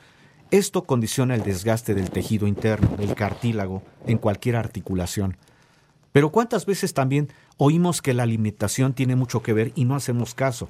[0.50, 5.36] Esto condiciona el desgaste del tejido interno, del cartílago, en cualquier articulación.
[6.14, 7.28] Pero ¿cuántas veces también
[7.58, 10.70] oímos que la alimentación tiene mucho que ver y no hacemos caso?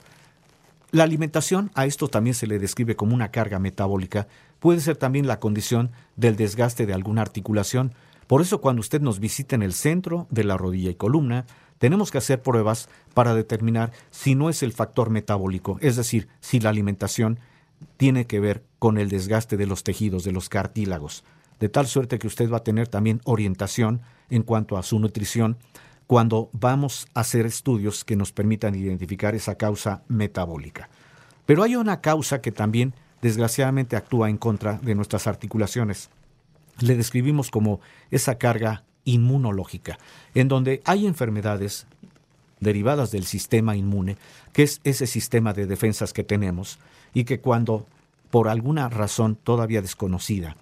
[0.92, 4.28] La alimentación, a esto también se le describe como una carga metabólica,
[4.60, 7.94] puede ser también la condición del desgaste de alguna articulación.
[8.26, 11.46] Por eso cuando usted nos visita en el centro de la rodilla y columna,
[11.78, 16.62] tenemos que hacer pruebas para determinar si no es el factor metabólico, es decir, si
[16.62, 17.40] la alimentación
[17.98, 21.26] tiene que ver con el desgaste de los tejidos, de los cartílagos,
[21.60, 25.58] de tal suerte que usted va a tener también orientación en cuanto a su nutrición
[26.08, 30.90] cuando vamos a hacer estudios que nos permitan identificar esa causa metabólica.
[31.46, 36.10] Pero hay una causa que también desgraciadamente actúa en contra de nuestras articulaciones.
[36.80, 39.98] Le describimos como esa carga inmunológica,
[40.34, 41.88] en donde hay enfermedades
[42.60, 44.18] derivadas del sistema inmune,
[44.54, 46.80] que es ese sistema de defensas que tenemos,
[47.14, 47.86] y que cuando,
[48.30, 50.56] por alguna razón todavía desconocida,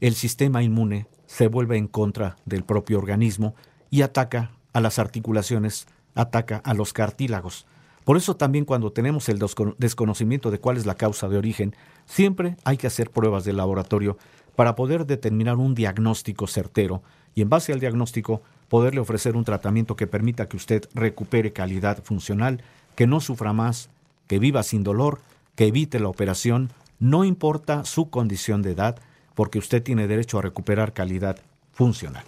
[0.00, 3.54] el sistema inmune se vuelve en contra del propio organismo
[3.90, 7.66] y ataca a las articulaciones, ataca a los cartílagos.
[8.04, 9.42] Por eso también cuando tenemos el
[9.78, 14.18] desconocimiento de cuál es la causa de origen, siempre hay que hacer pruebas de laboratorio
[14.56, 17.02] para poder determinar un diagnóstico certero
[17.34, 22.02] y en base al diagnóstico poderle ofrecer un tratamiento que permita que usted recupere calidad
[22.02, 22.62] funcional,
[22.94, 23.88] que no sufra más,
[24.26, 25.20] que viva sin dolor,
[25.54, 28.98] que evite la operación, no importa su condición de edad,
[29.34, 31.38] porque usted tiene derecho a recuperar calidad
[31.72, 32.24] funcional.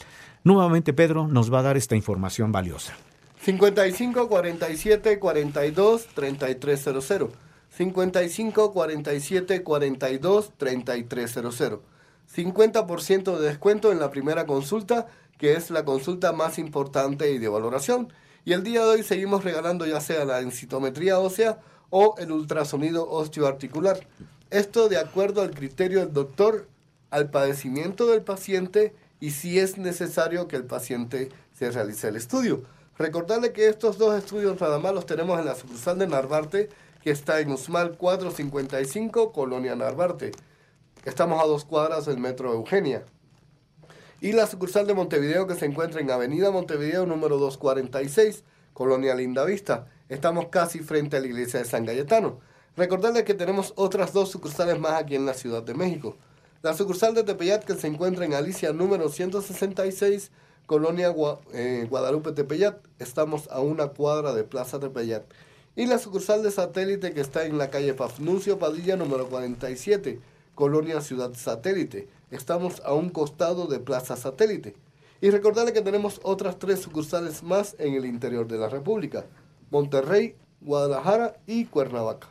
[0.47, 2.93] Nuevamente, Pedro nos va a dar esta información valiosa.
[3.41, 7.31] 55 47 42 3300.
[7.69, 11.81] 55 47 42 3300.
[12.33, 17.49] 50% de descuento en la primera consulta, que es la consulta más importante y de
[17.49, 18.13] valoración.
[18.45, 21.59] Y el día de hoy seguimos regalando ya sea la densitometría ósea
[21.91, 24.07] o el ultrasonido osteoarticular.
[24.51, 26.69] Esto de acuerdo al criterio del doctor,
[27.11, 32.63] al padecimiento del paciente y si es necesario que el paciente se realice el estudio.
[32.99, 36.71] Recordarle que estos dos estudios nada más los tenemos en la sucursal de Narvarte,
[37.03, 40.33] que está en Usmal 455, Colonia Narvarte.
[41.05, 43.05] Estamos a dos cuadras del Metro Eugenia.
[44.21, 49.87] Y la sucursal de Montevideo que se encuentra en Avenida Montevideo número 246, Colonia Lindavista.
[50.09, 52.41] Estamos casi frente a la iglesia de San Galletano.
[52.77, 56.17] Recordarles que tenemos otras dos sucursales más aquí en la Ciudad de México.
[56.63, 60.31] La sucursal de Tepeyat que se encuentra en Alicia número 166,
[60.65, 61.15] Colonia
[61.53, 62.79] eh, Guadalupe Tepeyat.
[62.99, 65.25] Estamos a una cuadra de Plaza Tepeyat.
[65.77, 70.19] Y la sucursal de satélite que está en la calle Pafnuncio Padilla número 47,
[70.55, 72.09] Colonia Ciudad Satélite.
[72.31, 74.75] Estamos a un costado de Plaza Satélite.
[75.21, 79.27] Y recordarle que tenemos otras tres sucursales más en el interior de la República.
[79.71, 82.29] Monterrey, Guadalajara y Cuernavaca.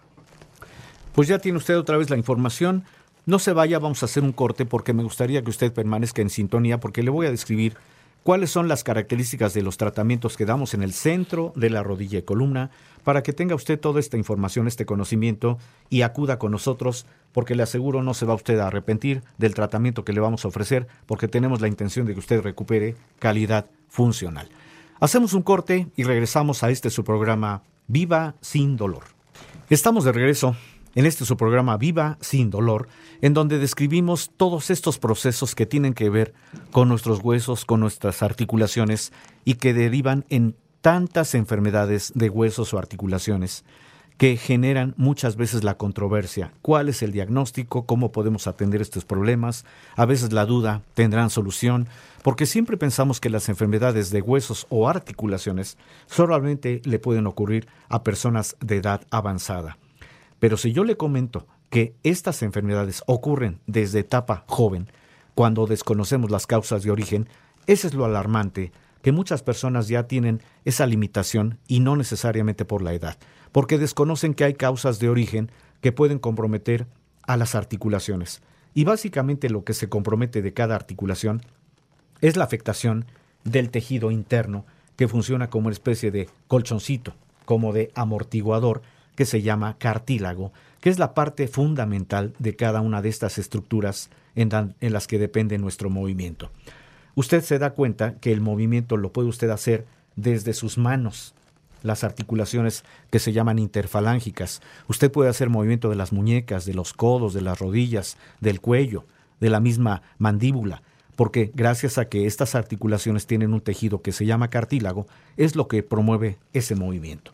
[1.13, 2.83] Pues ya tiene usted otra vez la información.
[3.27, 6.29] No se vaya, vamos a hacer un corte porque me gustaría que usted permanezca en
[6.29, 7.75] sintonía porque le voy a describir
[8.21, 12.19] cuáles son las características de los tratamientos que damos en el centro de la rodilla
[12.19, 12.69] y columna
[13.03, 15.57] para que tenga usted toda esta información, este conocimiento
[15.89, 20.05] y acuda con nosotros porque le aseguro no se va usted a arrepentir del tratamiento
[20.05, 24.49] que le vamos a ofrecer porque tenemos la intención de que usted recupere calidad funcional.
[24.99, 29.03] Hacemos un corte y regresamos a este su programa Viva sin dolor.
[29.71, 30.55] Estamos de regreso
[30.95, 32.87] en este su programa Viva sin dolor,
[33.21, 36.33] en donde describimos todos estos procesos que tienen que ver
[36.71, 39.11] con nuestros huesos, con nuestras articulaciones
[39.43, 43.65] y que derivan en tantas enfermedades de huesos o articulaciones
[44.17, 46.53] que generan muchas veces la controversia.
[46.61, 47.85] ¿Cuál es el diagnóstico?
[47.85, 49.65] ¿Cómo podemos atender estos problemas?
[49.95, 51.87] A veces la duda, ¿tendrán solución?
[52.23, 58.03] Porque siempre pensamos que las enfermedades de huesos o articulaciones solamente le pueden ocurrir a
[58.03, 59.77] personas de edad avanzada.
[60.45, 64.91] Pero si yo le comento que estas enfermedades ocurren desde etapa joven,
[65.33, 67.27] cuando desconocemos las causas de origen,
[67.65, 72.83] ese es lo alarmante, que muchas personas ya tienen esa limitación y no necesariamente por
[72.83, 73.17] la edad,
[73.51, 75.49] porque desconocen que hay causas de origen
[75.81, 76.85] que pueden comprometer
[77.23, 78.43] a las articulaciones.
[78.75, 81.41] Y básicamente lo que se compromete de cada articulación
[82.21, 83.05] es la afectación
[83.45, 88.83] del tejido interno que funciona como una especie de colchoncito, como de amortiguador
[89.15, 90.51] que se llama cartílago,
[90.81, 95.17] que es la parte fundamental de cada una de estas estructuras en, en, las que
[95.17, 96.51] depende nuestro movimiento.
[97.15, 101.33] Usted se da cuenta que el movimiento lo puede usted hacer desde sus manos,
[101.81, 104.61] las articulaciones que se llaman interfalángicas.
[104.87, 109.05] Usted puede hacer movimiento de las muñecas, de los codos, de las rodillas, del cuello,
[109.39, 110.81] de la misma mandíbula,
[111.15, 115.67] porque gracias a que estas articulaciones tienen un tejido que se llama cartílago, es lo
[115.67, 117.31] que promueve ese movimiento.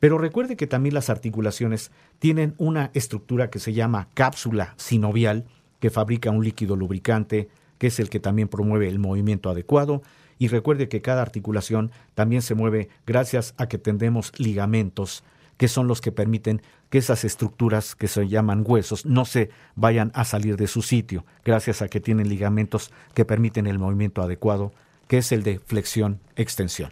[0.00, 5.46] Pero recuerde que también las articulaciones tienen una estructura que se llama cápsula sinovial,
[5.80, 10.02] que fabrica un líquido lubricante, que es el que también promueve el movimiento adecuado.
[10.38, 15.24] Y recuerde que cada articulación también se mueve gracias a que tendemos ligamentos,
[15.56, 20.12] que son los que permiten que esas estructuras que se llaman huesos no se vayan
[20.14, 24.72] a salir de su sitio, gracias a que tienen ligamentos que permiten el movimiento adecuado,
[25.08, 26.90] que es el de flexión-extensión.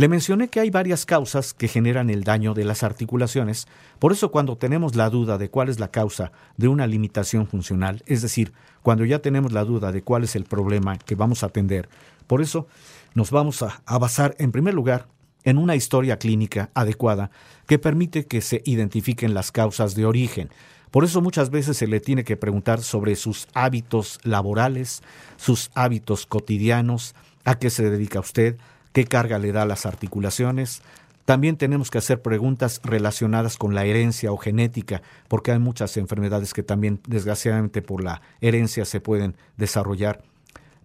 [0.00, 4.30] Le mencioné que hay varias causas que generan el daño de las articulaciones, por eso
[4.30, 8.54] cuando tenemos la duda de cuál es la causa de una limitación funcional, es decir,
[8.80, 11.90] cuando ya tenemos la duda de cuál es el problema que vamos a atender,
[12.26, 12.66] por eso
[13.12, 15.06] nos vamos a, basar en primer lugar
[15.44, 17.30] en una historia clínica adecuada
[17.66, 20.48] que permite que se identifiquen las causas de origen.
[20.90, 25.02] Por eso muchas veces se le tiene que preguntar sobre sus hábitos laborales,
[25.36, 28.56] sus hábitos cotidianos, a qué se dedica usted,
[28.92, 30.82] qué carga le da a las articulaciones.
[31.24, 36.54] También tenemos que hacer preguntas relacionadas con la herencia o genética, porque hay muchas enfermedades
[36.54, 40.22] que también desgraciadamente por la herencia se pueden desarrollar.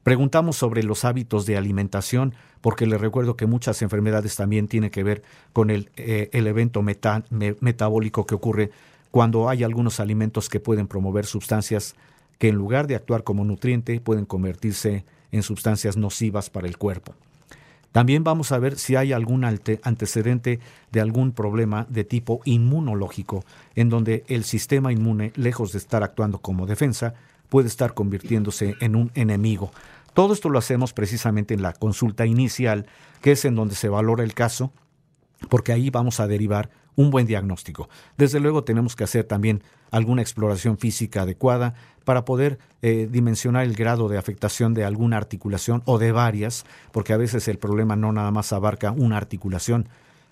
[0.04, 5.04] Preguntamos sobre los hábitos de alimentación, porque les recuerdo que muchas enfermedades también tienen que
[5.04, 8.70] ver con el, eh, el evento metabólico que ocurre
[9.10, 11.96] cuando hay algunos alimentos que pueden promover sustancias
[12.38, 17.16] que en lugar de actuar como nutriente pueden convertirse en sustancias nocivas para el cuerpo.
[17.96, 20.60] También vamos a ver si hay algún antecedente
[20.92, 26.40] de algún problema de tipo inmunológico, en donde el sistema inmune, lejos de estar actuando
[26.40, 27.14] como defensa,
[27.48, 29.72] puede estar convirtiéndose en un enemigo.
[30.14, 32.86] Todo esto lo hacemos precisamente en la consulta inicial,
[33.22, 34.74] que es en donde se valora el caso,
[35.48, 37.90] porque ahí vamos a derivar un buen diagnóstico.
[38.18, 41.74] Desde luego tenemos que hacer también alguna exploración física adecuada
[42.04, 47.14] para poder eh, dimensionar el grado de afectación de alguna articulación o de varias, porque
[47.14, 49.90] a veces el problema no nada más abarca una articulación,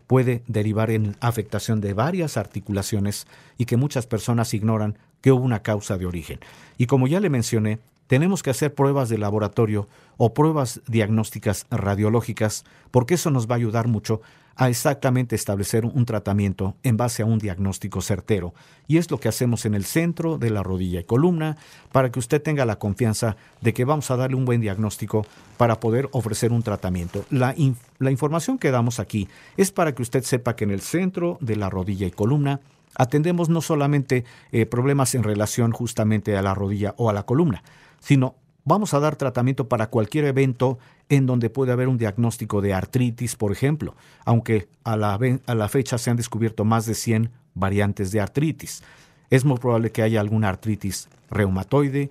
[0.07, 3.25] puede derivar en afectación de varias articulaciones
[3.57, 6.39] y que muchas personas ignoran que hubo una causa de origen.
[6.77, 9.87] Y como ya le mencioné, tenemos que hacer pruebas de laboratorio
[10.17, 14.21] o pruebas diagnósticas radiológicas, porque eso nos va a ayudar mucho
[14.55, 18.53] a exactamente establecer un tratamiento en base a un diagnóstico certero.
[18.87, 21.57] Y es lo que hacemos en el centro de la rodilla y columna
[21.91, 25.25] para que usted tenga la confianza de que vamos a darle un buen diagnóstico
[25.57, 27.25] para poder ofrecer un tratamiento.
[27.29, 29.27] La, información que damos aquí
[29.57, 32.59] es para que usted sepa que en el centro de la rodilla y columna
[32.95, 37.63] atendemos no solamente eh, problemas en relación justamente a la rodilla o a la columna,
[38.03, 38.35] sino
[38.65, 40.77] vamos a dar tratamiento para cualquier evento
[41.07, 43.95] en donde puede haber un diagnóstico de artritis, por ejemplo,
[44.25, 48.83] aunque a la, a la fecha se han descubierto más de 100 variantes de artritis.
[49.29, 52.09] Es muy probable que haya alguna artritis reumatoide,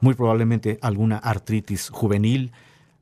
[0.00, 2.52] muy probablemente alguna artritis juvenil,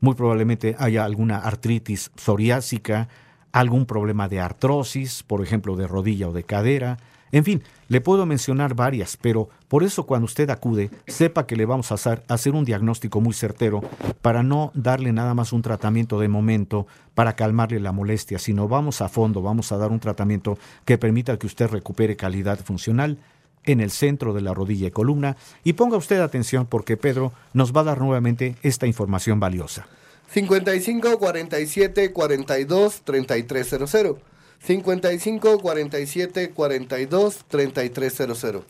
[0.01, 3.09] muy probablemente haya alguna artritis psoriásica,
[3.51, 6.99] algún problema de artrosis, por ejemplo, de rodilla o de cadera,
[7.33, 11.67] en fin, le puedo mencionar varias, pero por eso cuando usted acude, sepa que le
[11.67, 13.83] vamos a hacer, hacer, un diagnóstico muy certero
[14.23, 19.01] para no darle nada más un tratamiento de momento para calmarle la molestia, sino vamos
[19.01, 23.19] a fondo, vamos a dar un tratamiento que permita que usted recupere calidad funcional
[23.65, 25.37] en el centro de la rodilla y columna.
[25.65, 29.87] Y ponga usted atención porque Pedro nos va a dar nuevamente esta información valiosa.
[30.31, 34.17] 55 47 42 3300
[34.61, 38.65] 55 47 42 3300.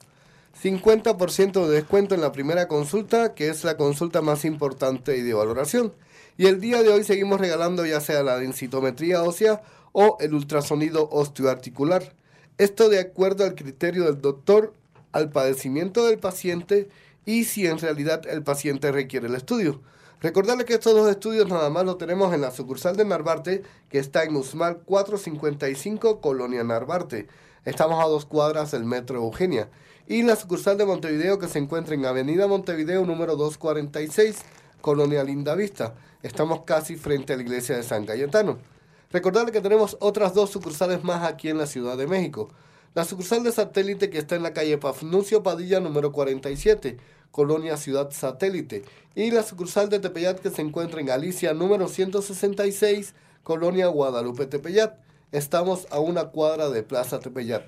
[0.62, 5.34] 50% de descuento en la primera consulta, que es la consulta más importante y de
[5.34, 5.92] valoración.
[6.36, 9.62] Y el día de hoy seguimos regalando ya sea la densitometría ósea
[9.92, 12.12] o el ultrasonido osteoarticular.
[12.58, 14.72] Esto de acuerdo al criterio del doctor,
[15.12, 16.88] al padecimiento del paciente
[17.24, 19.80] y si en realidad el paciente requiere el estudio.
[20.20, 24.00] Recordarle que estos dos estudios nada más lo tenemos en la sucursal de Narvarte, que
[24.00, 27.28] está en Usmal 455, Colonia Narvarte.
[27.64, 29.70] Estamos a dos cuadras del Metro Eugenia.
[30.08, 34.40] Y la sucursal de Montevideo, que se encuentra en Avenida Montevideo número 246,
[34.80, 35.94] Colonia Lindavista.
[36.24, 38.58] Estamos casi frente a la iglesia de San Cayetano.
[39.12, 42.48] Recordarle que tenemos otras dos sucursales más aquí en la Ciudad de México.
[42.94, 46.98] La sucursal de satélite que está en la calle Pafnuncio Padilla número 47
[47.30, 53.14] Colonia Ciudad Satélite, y la sucursal de Tepeyat que se encuentra en Galicia número 166,
[53.42, 54.96] Colonia Guadalupe Tepeyat.
[55.32, 57.64] Estamos a una cuadra de Plaza Tepeyat.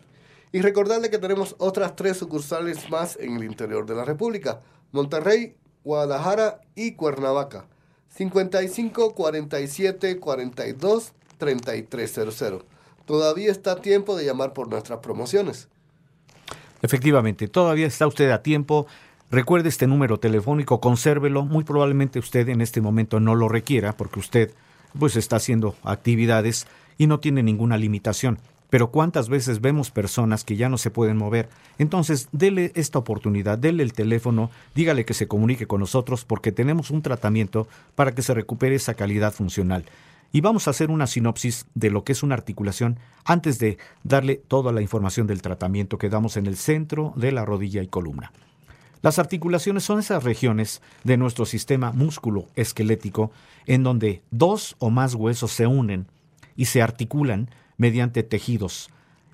[0.53, 4.61] Y recordarle que tenemos otras tres sucursales más en el interior de la República,
[4.93, 7.67] Monterrey, Guadalajara y Cuernavaca.
[8.11, 12.65] 55 47 42 3300.
[13.07, 15.69] Todavía está a tiempo de llamar por nuestras promociones.
[16.83, 18.87] Efectivamente, todavía está usted a tiempo
[19.31, 21.45] Recuerde este número telefónico, consérvelo.
[21.45, 24.53] Muy probablemente usted en este momento no lo requiera porque usted
[24.99, 26.67] pues está haciendo actividades
[26.99, 28.41] y no tiene ninguna limitación.
[28.71, 31.49] Pero cuántas veces vemos personas que ya no se pueden mover.
[31.79, 36.91] Entonces, dele esta oportunidad, dele el teléfono, dígale que se comunique con nosotros porque tenemos
[36.91, 39.85] un tratamiento para que se recupere esa calidad funcional.
[40.33, 44.37] Y vamos a hacer una sinopsis de lo que es una articulación antes de darle
[44.37, 48.33] toda la información del tratamiento que damos en el centro de la rodilla y columna.
[49.03, 53.31] Las articulaciones son esas regiones de nuestro sistema músculo esquelético
[53.67, 56.07] en donde dos o más huesos se unen
[56.55, 57.49] y se articulan
[57.79, 58.91] mediante tejidos.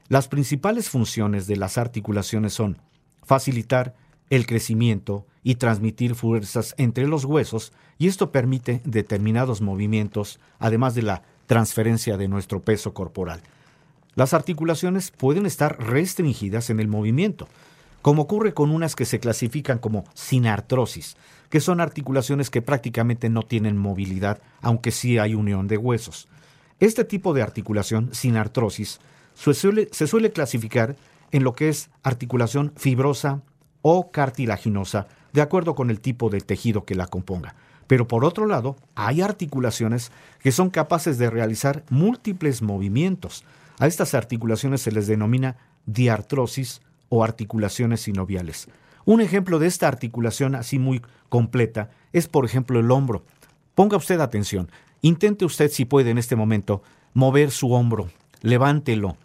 [0.09, 2.79] Las principales funciones de las articulaciones son
[3.25, 3.97] facilitar
[4.31, 11.03] el crecimiento y transmitir fuerzas entre los huesos y esto permite determinados movimientos, además de
[11.03, 13.41] la transferencia de nuestro peso corporal.
[14.15, 17.49] Las articulaciones pueden estar restringidas en el movimiento,
[18.03, 21.17] como ocurre con unas que se clasifican como sinartrosis,
[21.51, 26.29] que son articulaciones que prácticamente no tienen movilidad, aunque sí hay unión de huesos.
[26.81, 29.01] Este tipo de articulación, sinartrosis,
[29.35, 30.97] se suele, se suele clasificar
[31.33, 33.43] en lo que es articulación fibrosa
[33.83, 37.55] o cartilaginosa, de acuerdo con el tipo de tejido que la componga.
[37.87, 43.45] Pero por otro lado, hay articulaciones que son capaces de realizar múltiples movimientos.
[43.79, 48.69] A estas articulaciones se les denomina diartrosis o articulaciones sinoviales.
[49.05, 53.25] Un ejemplo de esta articulación así muy completa es, por ejemplo, el hombro.
[53.75, 54.71] Ponga usted atención.
[55.01, 56.83] Intente usted, si puede, en este momento,
[57.15, 58.09] mover su hombro.
[58.43, 59.17] Levántelo.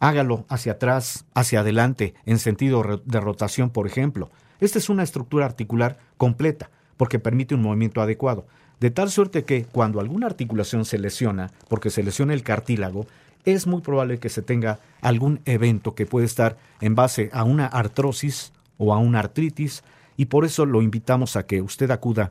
[0.00, 4.30] Hágalo hacia atrás, hacia adelante, en sentido de rotación, por ejemplo.
[4.58, 8.46] Esta es una estructura articular completa porque permite un movimiento adecuado.
[8.78, 13.06] De tal suerte que cuando alguna articulación se lesiona, porque se lesiona el cartílago,
[13.44, 17.66] es muy probable que se tenga algún evento que puede estar en base a una
[17.66, 19.82] artrosis o a una artritis
[20.16, 22.30] y por eso lo invitamos a que usted acuda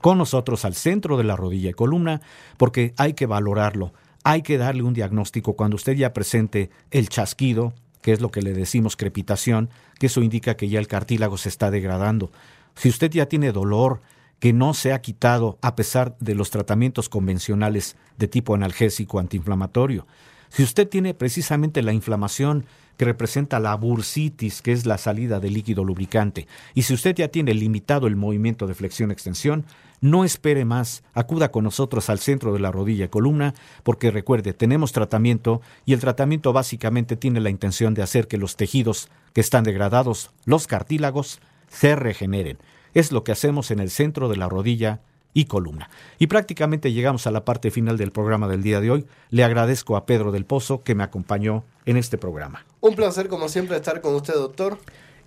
[0.00, 2.20] con nosotros al centro de la rodilla y columna
[2.56, 3.92] porque hay que valorarlo,
[4.24, 8.42] hay que darle un diagnóstico cuando usted ya presente el chasquido, que es lo que
[8.42, 9.68] le decimos crepitación,
[9.98, 12.30] que eso indica que ya el cartílago se está degradando.
[12.74, 14.00] Si usted ya tiene dolor,
[14.40, 20.06] que no se ha quitado a pesar de los tratamientos convencionales de tipo analgésico antiinflamatorio.
[20.48, 22.66] Si usted tiene precisamente la inflamación
[22.96, 27.28] que representa la bursitis, que es la salida de líquido lubricante, y si usted ya
[27.28, 29.64] tiene limitado el movimiento de flexión-extensión,
[30.00, 34.52] no espere más, acuda con nosotros al centro de la rodilla y columna, porque recuerde,
[34.52, 39.40] tenemos tratamiento y el tratamiento básicamente tiene la intención de hacer que los tejidos que
[39.40, 42.58] están degradados, los cartílagos, se regeneren.
[42.94, 45.00] Es lo que hacemos en el centro de la rodilla
[45.32, 45.90] y columna.
[46.18, 49.06] Y prácticamente llegamos a la parte final del programa del día de hoy.
[49.30, 52.64] Le agradezco a Pedro del Pozo que me acompañó en este programa.
[52.80, 54.78] Un placer como siempre estar con usted, doctor.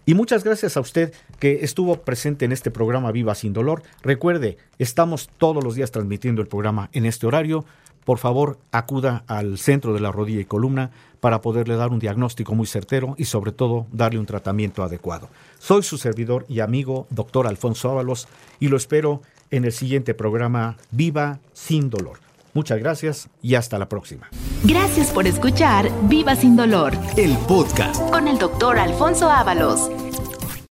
[0.05, 3.84] Y muchas gracias a usted que estuvo presente en este programa Viva sin Dolor.
[4.01, 7.64] Recuerde, estamos todos los días transmitiendo el programa en este horario.
[8.03, 10.91] Por favor, acuda al centro de la rodilla y columna
[11.24, 15.30] para poderle dar un diagnóstico muy certero y sobre todo darle un tratamiento adecuado.
[15.57, 18.28] Soy su servidor y amigo, doctor Alfonso Ábalos,
[18.59, 22.19] y lo espero en el siguiente programa Viva sin Dolor.
[22.53, 24.30] Muchas gracias y hasta la próxima.
[24.65, 28.01] Gracias por escuchar Viva sin Dolor El podcast.
[28.09, 29.89] con el doctor Alfonso Ábalos.